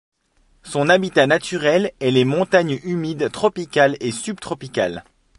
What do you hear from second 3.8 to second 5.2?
et subtropicales.